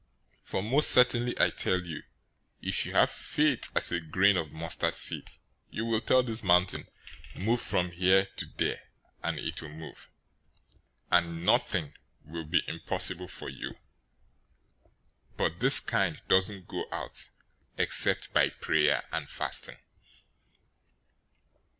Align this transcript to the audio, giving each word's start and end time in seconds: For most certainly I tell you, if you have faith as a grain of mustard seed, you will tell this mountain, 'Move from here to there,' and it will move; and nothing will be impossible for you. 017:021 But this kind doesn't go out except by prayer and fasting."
For 0.41 0.63
most 0.63 0.89
certainly 0.89 1.39
I 1.39 1.51
tell 1.51 1.79
you, 1.85 2.01
if 2.59 2.87
you 2.87 2.93
have 2.93 3.11
faith 3.11 3.69
as 3.75 3.91
a 3.91 3.99
grain 3.99 4.35
of 4.35 4.51
mustard 4.51 4.95
seed, 4.95 5.29
you 5.69 5.85
will 5.85 6.01
tell 6.01 6.23
this 6.23 6.41
mountain, 6.41 6.87
'Move 7.35 7.61
from 7.61 7.91
here 7.91 8.25
to 8.37 8.47
there,' 8.57 8.81
and 9.21 9.37
it 9.39 9.61
will 9.61 9.69
move; 9.69 10.09
and 11.11 11.45
nothing 11.45 11.93
will 12.25 12.45
be 12.45 12.63
impossible 12.67 13.27
for 13.27 13.49
you. 13.49 13.73
017:021 15.37 15.37
But 15.37 15.59
this 15.59 15.79
kind 15.79 16.19
doesn't 16.27 16.67
go 16.67 16.87
out 16.91 17.29
except 17.77 18.33
by 18.33 18.49
prayer 18.49 19.07
and 19.11 19.29
fasting." 19.29 19.77